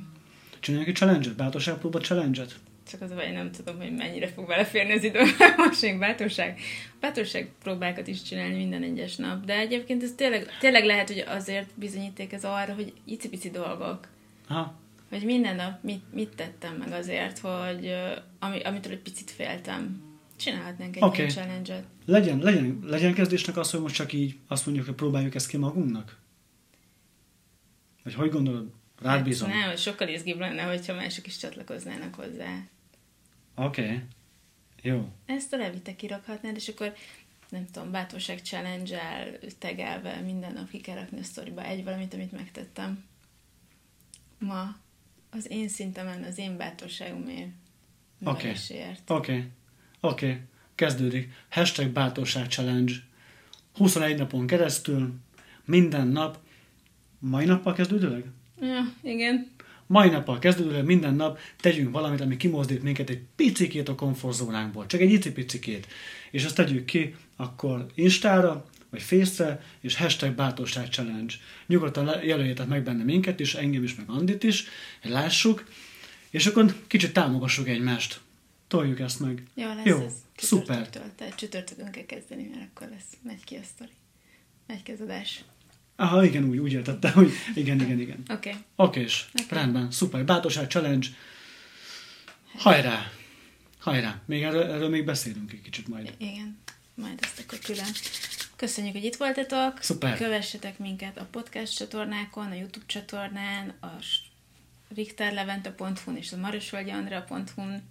[0.59, 2.55] Csináljunk egy challenge-et, bátorságpróba challenge-et.
[2.91, 5.53] Csak az baj, nem tudom, hogy mennyire fog beleférni az időben.
[5.57, 6.59] Most még bátorság.
[6.99, 9.45] Bátorság próbákat is csinálni minden egyes nap.
[9.45, 14.07] De egyébként ez tényleg, tényleg lehet, hogy azért bizonyíték ez arra, hogy icipici dolgok.
[14.47, 14.75] Aha,
[15.09, 17.93] Hogy minden nap mit, mit tettem meg azért, hogy
[18.39, 20.04] ami, amitől egy picit féltem.
[20.35, 21.17] Csinálhatnánk egy okay.
[21.17, 21.85] ilyen challenge-et.
[22.05, 25.57] legyen, legyen, legyen kezdésnek az, hogy most csak így azt mondjuk, hogy próbáljuk ezt ki
[25.57, 26.17] magunknak?
[28.03, 28.71] Vagy hogy gondolod?
[29.01, 29.49] Rád bízom.
[29.49, 32.67] Hát Nem, sokkal izgibb lenne, hogyha mások is csatlakoznának hozzá.
[33.55, 33.83] Oké.
[33.83, 34.01] Okay.
[34.81, 35.09] Jó.
[35.25, 36.93] Ezt a Levite kirakhatnád, és akkor
[37.49, 42.31] nem tudom, bátorság challenge-el, tegelve minden nap ki kell rakni a sztoriba egy valamit, amit
[42.31, 43.03] megtettem.
[44.39, 44.75] Ma
[45.29, 47.49] az én szintemen, az én bátorságomért,
[48.23, 48.41] Oké.
[48.41, 49.09] növeléséért.
[49.09, 49.33] Oké.
[49.33, 49.47] Okay.
[50.05, 50.25] Oké.
[50.25, 50.37] Okay.
[50.75, 51.29] Kezdődik.
[51.49, 52.93] Hashtag bátorság challenge.
[53.75, 55.13] 21 napon keresztül,
[55.65, 56.37] minden nap,
[57.19, 58.23] mai nappal kezdődőleg?
[58.61, 59.47] Ja, igen.
[59.87, 64.85] Mai nappal kezdődőleg minden nap tegyünk valamit, ami kimozdít minket egy picikét a komfortzónánkból.
[64.85, 65.87] Csak egy icipicikét.
[66.31, 71.33] És azt tegyük ki akkor Instára, vagy Face-re, és hashtag bátorság challenge.
[71.65, 74.67] Nyugodtan jelöljétek meg benne minket is, engem is, meg Andit is,
[75.01, 75.69] hogy lássuk,
[76.29, 78.19] és akkor kicsit támogassuk egymást.
[78.67, 79.43] Toljuk ezt meg.
[79.53, 80.13] Jó, lesz Jó, ez.
[80.35, 80.89] szuper.
[80.89, 83.17] Tehát csütörtökön kell kezdeni, mert akkor lesz.
[83.21, 83.91] Megy ki a sztori.
[84.67, 85.43] Megy ki az adás.
[85.95, 88.23] Aha, igen, úgy, úgy értettem, hogy igen, igen, igen.
[88.29, 88.49] Oké.
[88.49, 88.61] Okay.
[88.75, 89.05] Oké.
[89.49, 90.25] rendben, szuper.
[90.25, 91.07] Bátorság challenge.
[92.57, 93.11] Hajrá!
[93.79, 94.21] Hajrá!
[94.25, 96.13] Még erről, erről még beszélünk egy kicsit majd.
[96.17, 96.57] Igen.
[96.93, 97.85] Majd ezt akkor külön.
[98.55, 99.81] Köszönjük, hogy itt voltatok.
[99.81, 100.17] Szuper.
[100.17, 103.87] Kövessetek minket a podcast csatornákon, a YouTube csatornán, a
[104.95, 107.83] richterlevente.hu-n és a marosvölgyandra.hu-n.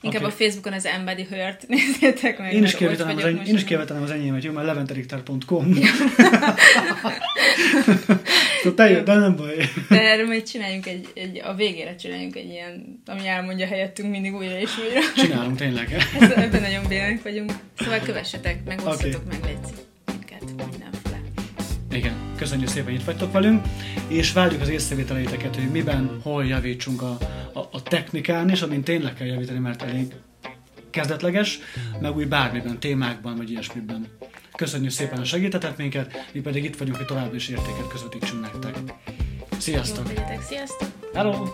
[0.00, 0.32] Inkább Oké.
[0.32, 2.52] a Facebookon az Embody Hört nézzétek meg.
[2.52, 5.74] Én is kivetenem az, eny- én is kivetenem az enyémet, jó, mert leventerikter.com.
[8.62, 9.54] szóval te jössz, de nem baj.
[9.88, 14.34] De erről majd csináljunk egy, egy, a végére csináljunk egy ilyen, ami elmondja helyettünk mindig
[14.34, 15.00] újra és újra.
[15.16, 15.96] Csinálunk tényleg.
[16.20, 17.52] Ebben nagyon bének vagyunk.
[17.78, 19.16] Szóval kövessetek, meg Oké.
[19.28, 19.58] meg, légy
[20.06, 21.20] minket mindenféle.
[21.90, 23.64] Igen, köszönjük szépen, hogy itt vagytok velünk,
[24.08, 27.18] és várjuk az észrevételeiteket, hogy miben, hol javítsunk a,
[27.52, 30.14] a, a technikán, és amin tényleg kell javítani, mert elég
[30.90, 31.58] kezdetleges,
[32.00, 34.06] meg úgy bármiben, témákban, vagy ilyesmiben.
[34.56, 38.76] Köszönjük szépen, hogy segítetek minket, mi pedig itt vagyunk, hogy tovább is értéket közvetítsünk nektek.
[38.76, 40.06] Jó Sziasztok!
[40.06, 40.88] legyetek, sziasztok!
[41.14, 41.46] Hello!